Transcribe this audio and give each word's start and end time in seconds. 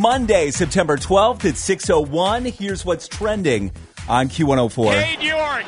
Monday, 0.00 0.50
September 0.50 0.96
12th 0.96 1.44
at 1.44 1.58
6:01. 1.60 2.46
Here's 2.46 2.86
what's 2.86 3.06
trending 3.06 3.70
on 4.08 4.30
Q104. 4.30 4.96
Cade 4.96 5.20
York 5.20 5.64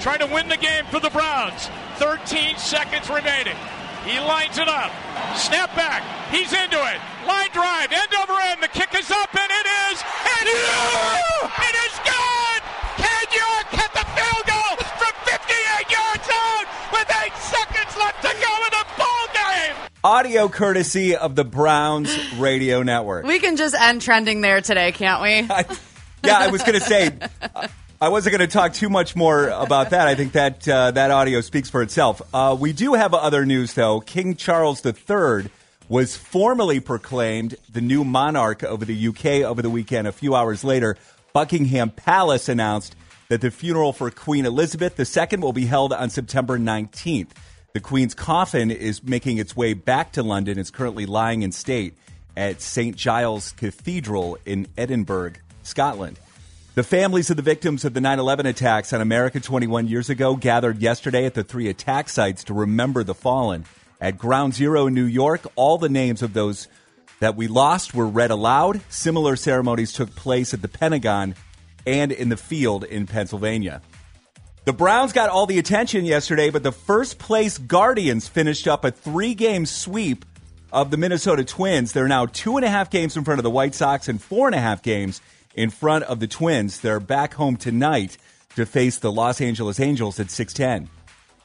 trying 0.00 0.18
to 0.18 0.26
win 0.26 0.48
the 0.48 0.56
game 0.56 0.84
for 0.90 0.98
the 0.98 1.10
Browns. 1.10 1.70
13 2.02 2.58
seconds 2.58 3.08
remaining. 3.08 3.54
He 4.02 4.18
lines 4.18 4.58
it 4.58 4.66
up. 4.66 4.90
Snap 5.36 5.70
back. 5.76 6.02
He's 6.34 6.50
into 6.50 6.82
it. 6.82 6.98
Line 7.30 7.50
drive. 7.54 7.92
End 7.94 8.10
over 8.18 8.34
end. 8.42 8.58
The 8.60 8.74
kick 8.74 8.90
is 8.98 9.08
up, 9.08 9.30
and 9.38 9.50
it 9.54 9.66
is. 9.86 10.02
And 10.02 10.50
yeah! 10.50 11.70
it 11.70 11.76
is 11.86 11.94
good. 12.02 12.60
Cade 12.98 13.32
York 13.38 13.66
hit 13.70 13.92
the 13.94 14.06
field 14.18 14.44
goal 14.50 14.74
from 14.98 15.14
58 15.30 15.46
yards 15.94 16.26
out 16.26 16.66
with 16.90 17.06
eight 17.22 17.36
seconds 17.38 17.94
left 17.94 18.18
to 18.26 18.34
go 18.34 18.52
in 18.66 18.72
the 18.74 18.86
ball 18.98 19.24
game. 19.30 19.76
Audio 20.10 20.48
courtesy 20.48 21.14
of 21.14 21.36
the 21.36 21.44
Browns 21.44 22.10
Radio 22.34 22.82
Network. 22.82 23.24
We 23.24 23.38
can 23.38 23.56
just 23.56 23.76
end 23.76 24.02
trending 24.02 24.40
there 24.40 24.60
today, 24.60 24.90
can't 24.90 25.22
we? 25.22 25.46
I, 25.48 25.64
yeah, 26.24 26.36
I 26.36 26.48
was 26.48 26.64
going 26.64 26.80
to 26.80 26.84
say. 26.84 27.16
I 28.00 28.08
wasn't 28.08 28.36
going 28.36 28.48
to 28.48 28.52
talk 28.52 28.72
too 28.72 28.88
much 28.88 29.14
more 29.14 29.46
about 29.46 29.90
that. 29.90 30.08
I 30.08 30.16
think 30.16 30.32
that 30.32 30.66
uh, 30.66 30.90
that 30.90 31.12
audio 31.12 31.40
speaks 31.42 31.70
for 31.70 31.80
itself. 31.80 32.20
Uh, 32.34 32.56
we 32.58 32.72
do 32.72 32.94
have 32.94 33.14
other 33.14 33.46
news, 33.46 33.74
though. 33.74 34.00
King 34.00 34.34
Charles 34.34 34.84
III 34.84 35.48
was 35.88 36.16
formally 36.16 36.80
proclaimed 36.80 37.54
the 37.72 37.80
new 37.80 38.02
monarch 38.02 38.64
over 38.64 38.84
the 38.84 39.08
UK 39.10 39.44
over 39.44 39.62
the 39.62 39.70
weekend. 39.70 40.08
A 40.08 40.12
few 40.12 40.34
hours 40.34 40.64
later, 40.64 40.96
Buckingham 41.32 41.90
Palace 41.90 42.48
announced 42.48 42.96
that 43.28 43.42
the 43.42 43.52
funeral 43.52 43.92
for 43.92 44.10
Queen 44.10 44.44
Elizabeth 44.44 44.98
II 44.98 45.38
will 45.38 45.52
be 45.52 45.66
held 45.66 45.92
on 45.92 46.10
September 46.10 46.58
19th. 46.58 47.28
The 47.72 47.80
Queen's 47.80 48.14
coffin 48.14 48.72
is 48.72 49.04
making 49.04 49.38
its 49.38 49.54
way 49.54 49.74
back 49.74 50.12
to 50.12 50.24
London. 50.24 50.58
It's 50.58 50.72
currently 50.72 51.06
lying 51.06 51.42
in 51.42 51.52
state 51.52 51.94
at 52.36 52.60
St. 52.60 52.96
Giles 52.96 53.52
Cathedral 53.52 54.38
in 54.44 54.66
Edinburgh, 54.76 55.34
Scotland. 55.62 56.18
The 56.74 56.82
families 56.82 57.30
of 57.30 57.36
the 57.36 57.42
victims 57.42 57.84
of 57.84 57.94
the 57.94 58.00
9 58.00 58.18
11 58.18 58.46
attacks 58.46 58.92
on 58.92 59.00
America 59.00 59.38
21 59.38 59.86
years 59.86 60.10
ago 60.10 60.34
gathered 60.34 60.78
yesterday 60.78 61.26
at 61.26 61.34
the 61.34 61.44
three 61.44 61.68
attack 61.68 62.08
sites 62.08 62.42
to 62.44 62.54
remember 62.54 63.04
the 63.04 63.14
fallen. 63.14 63.64
At 64.00 64.18
Ground 64.18 64.54
Zero 64.54 64.88
in 64.88 64.94
New 64.94 65.04
York, 65.04 65.42
all 65.54 65.78
the 65.78 65.88
names 65.88 66.22
of 66.22 66.32
those 66.32 66.66
that 67.20 67.36
we 67.36 67.46
lost 67.46 67.94
were 67.94 68.06
read 68.06 68.32
aloud. 68.32 68.80
Similar 68.88 69.36
ceremonies 69.36 69.92
took 69.92 70.16
place 70.16 70.52
at 70.52 70.62
the 70.62 70.68
Pentagon 70.68 71.36
and 71.86 72.10
in 72.10 72.30
the 72.30 72.36
field 72.36 72.82
in 72.82 73.06
Pennsylvania. 73.06 73.80
The 74.66 74.72
Browns 74.74 75.14
got 75.14 75.30
all 75.30 75.46
the 75.46 75.58
attention 75.58 76.04
yesterday, 76.04 76.50
but 76.50 76.62
the 76.62 76.72
first 76.72 77.18
place 77.18 77.56
Guardians 77.56 78.28
finished 78.28 78.68
up 78.68 78.84
a 78.84 78.90
three 78.90 79.34
game 79.34 79.64
sweep 79.64 80.26
of 80.70 80.90
the 80.90 80.98
Minnesota 80.98 81.44
Twins. 81.44 81.92
They're 81.92 82.06
now 82.06 82.26
two 82.26 82.56
and 82.56 82.64
a 82.64 82.68
half 82.68 82.90
games 82.90 83.16
in 83.16 83.24
front 83.24 83.38
of 83.38 83.42
the 83.42 83.50
White 83.50 83.74
Sox 83.74 84.06
and 84.06 84.20
four 84.20 84.46
and 84.48 84.54
a 84.54 84.60
half 84.60 84.82
games 84.82 85.22
in 85.54 85.70
front 85.70 86.04
of 86.04 86.20
the 86.20 86.26
Twins. 86.26 86.80
They're 86.80 87.00
back 87.00 87.32
home 87.32 87.56
tonight 87.56 88.18
to 88.56 88.66
face 88.66 88.98
the 88.98 89.10
Los 89.10 89.40
Angeles 89.40 89.80
Angels 89.80 90.20
at 90.20 90.30
610. 90.30 90.90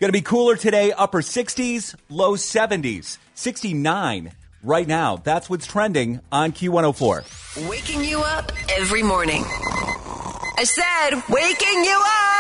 Going 0.02 0.10
to 0.10 0.12
be 0.12 0.22
cooler 0.22 0.58
today, 0.58 0.92
upper 0.92 1.22
60s, 1.22 1.96
low 2.10 2.34
70s, 2.34 3.18
69 3.34 4.34
right 4.62 4.88
now. 4.88 5.16
That's 5.16 5.50
what's 5.50 5.66
trending 5.66 6.20
on 6.34 6.52
Q104. 6.52 7.70
Waking 7.70 8.04
you 8.04 8.20
up 8.20 8.52
every 8.78 9.04
morning. 9.04 9.44
I 10.58 10.66
said, 10.66 11.24
waking 11.30 11.84
you 11.86 12.04
up! 12.06 12.35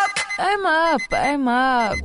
I'm 0.47 0.63
up. 0.63 1.01
I'm 1.11 1.47
up. 1.47 1.97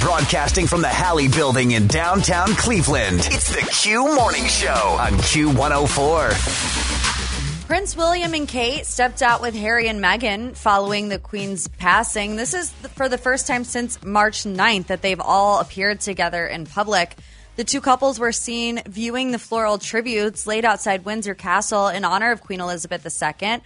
Broadcasting 0.00 0.66
from 0.66 0.82
the 0.82 0.88
Halle 0.88 1.28
Building 1.28 1.70
in 1.70 1.86
downtown 1.86 2.48
Cleveland. 2.48 3.20
It's 3.20 3.56
the 3.56 3.66
Q 3.72 4.14
Morning 4.14 4.44
Show 4.44 4.98
on 5.00 5.12
Q104. 5.12 7.66
Prince 7.66 7.96
William 7.96 8.34
and 8.34 8.46
Kate 8.46 8.84
stepped 8.84 9.22
out 9.22 9.40
with 9.40 9.54
Harry 9.54 9.88
and 9.88 10.04
Meghan 10.04 10.54
following 10.54 11.08
the 11.08 11.18
Queen's 11.18 11.68
passing. 11.68 12.36
This 12.36 12.52
is 12.52 12.70
for 12.70 13.08
the 13.08 13.16
first 13.16 13.46
time 13.46 13.64
since 13.64 14.04
March 14.04 14.44
9th 14.44 14.88
that 14.88 15.00
they've 15.00 15.18
all 15.18 15.60
appeared 15.60 16.00
together 16.00 16.46
in 16.46 16.66
public. 16.66 17.16
The 17.56 17.64
two 17.64 17.80
couples 17.80 18.18
were 18.18 18.32
seen 18.32 18.82
viewing 18.86 19.30
the 19.30 19.38
floral 19.38 19.78
tributes 19.78 20.46
laid 20.46 20.66
outside 20.66 21.06
Windsor 21.06 21.34
Castle 21.34 21.88
in 21.88 22.04
honor 22.04 22.30
of 22.30 22.42
Queen 22.42 22.60
Elizabeth 22.60 23.06
II. 23.06 23.62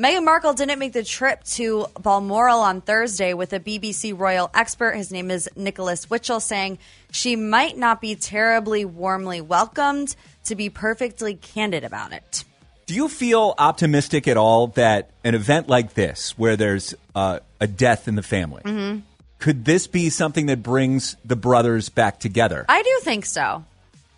Meghan 0.00 0.24
Markle 0.24 0.54
didn't 0.54 0.78
make 0.78 0.94
the 0.94 1.04
trip 1.04 1.44
to 1.44 1.84
Balmoral 2.00 2.60
on 2.60 2.80
Thursday 2.80 3.34
with 3.34 3.52
a 3.52 3.60
BBC 3.60 4.18
royal 4.18 4.50
expert. 4.54 4.96
His 4.96 5.12
name 5.12 5.30
is 5.30 5.46
Nicholas 5.56 6.06
Witchell, 6.06 6.40
saying 6.40 6.78
she 7.10 7.36
might 7.36 7.76
not 7.76 8.00
be 8.00 8.14
terribly 8.14 8.86
warmly 8.86 9.42
welcomed, 9.42 10.16
to 10.44 10.54
be 10.54 10.70
perfectly 10.70 11.34
candid 11.34 11.84
about 11.84 12.14
it. 12.14 12.44
Do 12.86 12.94
you 12.94 13.08
feel 13.08 13.54
optimistic 13.58 14.26
at 14.26 14.38
all 14.38 14.68
that 14.68 15.10
an 15.22 15.34
event 15.34 15.68
like 15.68 15.92
this, 15.92 16.30
where 16.38 16.56
there's 16.56 16.94
uh, 17.14 17.40
a 17.60 17.66
death 17.66 18.08
in 18.08 18.14
the 18.14 18.22
family, 18.22 18.62
Mm-hmm. 18.64 19.00
could 19.38 19.66
this 19.66 19.86
be 19.86 20.08
something 20.08 20.46
that 20.46 20.62
brings 20.62 21.14
the 21.26 21.36
brothers 21.36 21.90
back 21.90 22.18
together? 22.18 22.64
I 22.70 22.82
do 22.82 23.00
think 23.02 23.26
so. 23.26 23.66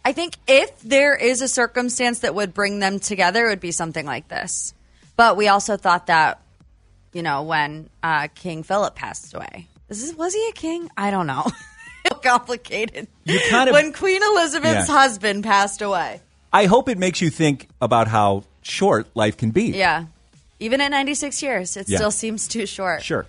I 0.05 0.13
think 0.13 0.37
if 0.47 0.81
there 0.83 1.17
is 1.17 1.43
a 1.43 1.49
circumstance 1.49 2.21
that 2.21 2.37
would 2.37 2.55
bring 2.55 2.79
them 2.79 3.01
together, 3.01 3.47
it 3.47 3.49
would 3.49 3.61
be 3.61 3.73
something 3.73 4.07
like 4.07 4.29
this. 4.29 4.75
But 5.17 5.37
we 5.37 5.49
also 5.49 5.77
thought 5.77 6.07
that, 6.07 6.41
you 7.13 7.23
know, 7.23 7.43
when 7.43 7.89
uh, 8.03 8.29
King 8.35 8.63
Philip 8.63 8.95
passed 8.95 9.35
away, 9.35 9.69
is 9.89 10.01
this, 10.03 10.17
was 10.17 10.33
he 10.35 10.49
a 10.49 10.53
king? 10.53 10.89
I 10.97 11.11
don't 11.11 11.27
know. 11.27 11.45
Complicated. 12.23 13.09
You 13.25 13.41
kind 13.51 13.69
of- 13.69 13.75
when 13.75 13.93
Queen 13.93 14.23
Elizabeth's 14.23 14.89
Yeah. 14.89 14.95
husband 14.95 15.45
passed 15.45 15.83
away. 15.83 16.21
I 16.53 16.67
hope 16.67 16.89
it 16.89 16.99
makes 16.99 17.21
you 17.21 17.31
think 17.31 17.69
about 17.81 18.09
how 18.09 18.45
short 18.63 19.07
life 19.15 19.37
can 19.37 19.51
be. 19.51 19.73
Yeah. 19.73 20.05
Even 20.61 20.81
at 20.81 20.91
96 20.91 21.43
years, 21.43 21.77
it 21.77 21.89
Yeah. 21.89 21.99
still 21.99 22.11
seems 22.11 22.47
too 22.47 22.67
short. 22.67 23.03
Sure. 23.03 23.27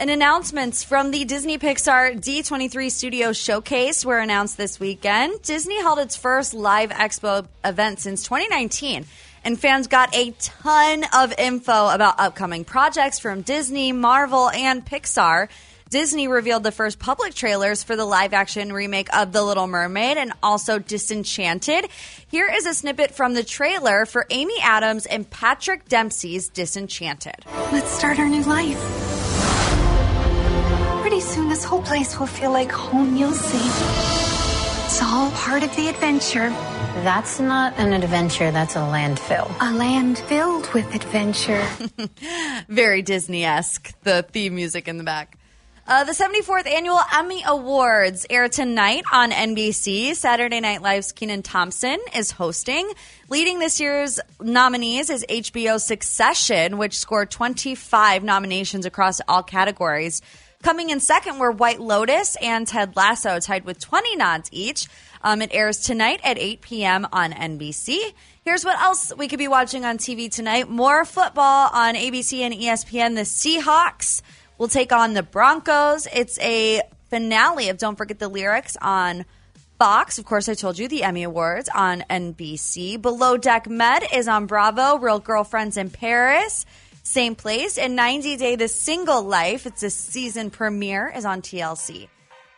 And 0.00 0.10
announcements 0.10 0.84
from 0.84 1.10
the 1.10 1.24
Disney 1.24 1.58
Pixar 1.58 2.20
D23 2.20 2.90
Studio 2.90 3.32
Showcase 3.32 4.04
were 4.04 4.18
announced 4.18 4.56
this 4.56 4.78
weekend. 4.78 5.42
Disney 5.42 5.80
held 5.80 5.98
its 5.98 6.16
first 6.16 6.54
live 6.54 6.90
expo 6.90 7.46
event 7.64 7.98
since 8.00 8.22
2019, 8.24 9.06
and 9.44 9.58
fans 9.58 9.86
got 9.86 10.14
a 10.14 10.32
ton 10.38 11.04
of 11.14 11.32
info 11.38 11.88
about 11.88 12.18
upcoming 12.18 12.64
projects 12.64 13.18
from 13.18 13.42
Disney, 13.42 13.92
Marvel, 13.92 14.50
and 14.50 14.84
Pixar. 14.84 15.48
Disney 15.90 16.28
revealed 16.28 16.64
the 16.64 16.72
first 16.72 16.98
public 16.98 17.32
trailers 17.32 17.82
for 17.82 17.96
the 17.96 18.04
live 18.04 18.34
action 18.34 18.72
remake 18.72 19.08
of 19.16 19.32
The 19.32 19.42
Little 19.42 19.66
Mermaid 19.66 20.18
and 20.18 20.32
also 20.42 20.78
Disenchanted. 20.78 21.88
Here 22.28 22.46
is 22.46 22.66
a 22.66 22.74
snippet 22.74 23.12
from 23.14 23.32
the 23.32 23.42
trailer 23.42 24.04
for 24.04 24.26
Amy 24.28 24.56
Adams 24.60 25.06
and 25.06 25.28
Patrick 25.28 25.88
Dempsey's 25.88 26.50
Disenchanted. 26.50 27.36
Let's 27.72 27.90
start 27.90 28.18
our 28.18 28.28
new 28.28 28.42
life. 28.42 28.78
Pretty 31.00 31.20
soon, 31.20 31.48
this 31.48 31.64
whole 31.64 31.80
place 31.80 32.18
will 32.18 32.26
feel 32.26 32.52
like 32.52 32.70
home, 32.70 33.16
you'll 33.16 33.32
see. 33.32 34.84
It's 34.84 35.02
all 35.02 35.30
part 35.30 35.62
of 35.62 35.74
the 35.74 35.88
adventure. 35.88 36.50
That's 37.04 37.38
not 37.38 37.78
an 37.78 37.92
adventure, 37.92 38.50
that's 38.50 38.74
a 38.74 38.80
landfill. 38.80 39.54
A 39.60 39.72
land 39.72 40.18
filled 40.18 40.72
with 40.74 40.94
adventure. 40.94 41.64
very 42.68 43.02
Disney 43.02 43.44
esque, 43.44 43.94
the 44.02 44.24
theme 44.24 44.56
music 44.56 44.88
in 44.88 44.98
the 44.98 45.04
back. 45.04 45.38
Uh, 45.86 46.04
the 46.04 46.12
74th 46.12 46.66
annual 46.66 47.00
Emmy 47.14 47.42
Awards 47.46 48.26
air 48.28 48.48
tonight 48.48 49.04
on 49.10 49.30
NBC. 49.30 50.14
Saturday 50.14 50.60
Night 50.60 50.82
Live's 50.82 51.12
Kenan 51.12 51.42
Thompson 51.42 51.98
is 52.14 52.30
hosting. 52.30 52.92
Leading 53.30 53.58
this 53.58 53.80
year's 53.80 54.20
nominees 54.38 55.08
is 55.08 55.24
HBO 55.30 55.80
Succession, 55.80 56.76
which 56.76 56.98
scored 56.98 57.30
25 57.30 58.22
nominations 58.22 58.84
across 58.84 59.20
all 59.28 59.42
categories. 59.42 60.20
Coming 60.62 60.90
in 60.90 60.98
second 60.98 61.38
were 61.38 61.52
White 61.52 61.80
Lotus 61.80 62.36
and 62.42 62.66
Ted 62.66 62.96
Lasso, 62.96 63.38
tied 63.38 63.64
with 63.64 63.78
20 63.78 64.16
nods 64.16 64.50
each. 64.52 64.88
Um, 65.22 65.42
it 65.42 65.50
airs 65.52 65.78
tonight 65.78 66.20
at 66.22 66.38
8 66.38 66.60
p.m. 66.60 67.06
on 67.12 67.32
NBC. 67.32 67.98
Here's 68.44 68.64
what 68.64 68.80
else 68.80 69.12
we 69.16 69.28
could 69.28 69.38
be 69.38 69.48
watching 69.48 69.84
on 69.84 69.98
TV 69.98 70.30
tonight. 70.30 70.68
More 70.68 71.04
football 71.04 71.70
on 71.72 71.94
ABC 71.94 72.40
and 72.40 72.54
ESPN. 72.54 73.14
The 73.14 73.22
Seahawks 73.22 74.22
will 74.56 74.68
take 74.68 74.92
on 74.92 75.14
the 75.14 75.22
Broncos. 75.22 76.06
It's 76.12 76.38
a 76.40 76.82
finale 77.10 77.68
of 77.68 77.78
Don't 77.78 77.96
Forget 77.96 78.18
the 78.18 78.28
Lyrics 78.28 78.76
on 78.80 79.24
Fox, 79.78 80.18
of 80.18 80.24
course, 80.24 80.48
I 80.48 80.54
told 80.54 80.76
you 80.76 80.88
the 80.88 81.04
Emmy 81.04 81.22
Awards 81.22 81.70
on 81.72 82.02
NBC. 82.10 83.00
Below 83.00 83.36
Deck 83.36 83.68
Med 83.68 84.02
is 84.12 84.26
on 84.26 84.46
Bravo. 84.46 84.98
Real 84.98 85.20
Girlfriends 85.20 85.76
in 85.76 85.88
Paris, 85.88 86.66
same 87.04 87.36
place. 87.36 87.78
And 87.78 87.94
90 87.94 88.36
Day 88.38 88.56
The 88.56 88.66
Single 88.66 89.22
Life, 89.22 89.66
it's 89.66 89.84
a 89.84 89.90
season 89.90 90.50
premiere, 90.50 91.12
is 91.14 91.24
on 91.24 91.42
TLC. 91.42 92.08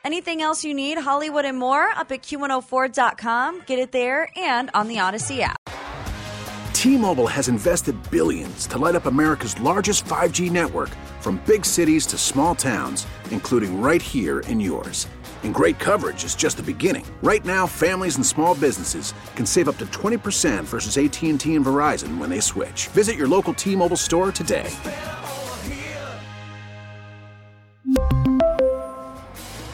Anything 0.02 0.41
else 0.41 0.64
you 0.64 0.73
need, 0.73 0.97
Hollywood 0.97 1.44
and 1.44 1.58
more, 1.58 1.88
up 1.88 2.11
at 2.11 2.23
Q104.com. 2.23 3.62
Get 3.67 3.79
it 3.79 3.93
there 3.93 4.31
and 4.35 4.70
on 4.73 4.88
the 4.88 4.97
Audacy 4.97 5.41
app. 5.41 5.58
T-Mobile 6.73 7.26
has 7.26 7.49
invested 7.49 7.94
billions 8.11 8.67
to 8.69 8.79
light 8.79 8.94
up 8.94 9.05
America's 9.05 9.61
largest 9.61 10.06
5G 10.06 10.50
network 10.50 10.88
from 11.20 11.37
big 11.44 11.67
cities 11.67 12.06
to 12.06 12.17
small 12.17 12.55
towns, 12.55 13.06
including 13.31 13.82
right 13.82 14.00
here 14.00 14.41
in 14.41 14.58
yours. 14.58 15.06
And 15.43 15.55
great 15.55 15.79
coverage 15.79 16.25
is 16.25 16.35
just 16.35 16.56
the 16.56 16.62
beginning. 16.62 17.05
Right 17.23 17.44
now, 17.44 17.67
families 17.67 18.17
and 18.17 18.25
small 18.25 18.55
businesses 18.55 19.12
can 19.37 19.44
save 19.44 19.69
up 19.69 19.76
to 19.79 19.87
20% 19.87 20.64
versus 20.64 20.97
AT&T 20.97 21.55
and 21.55 21.64
Verizon 21.64 22.17
when 22.17 22.31
they 22.31 22.41
switch. 22.41 22.88
Visit 22.88 23.17
your 23.17 23.29
local 23.29 23.52
T-Mobile 23.52 23.97
store 23.99 24.32
today. 24.32 24.70